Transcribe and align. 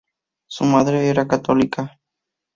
Su 0.49 0.65
madre 0.65 1.09
era 1.09 1.27
católica. 1.27 1.99